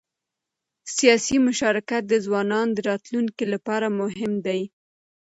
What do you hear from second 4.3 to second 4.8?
دی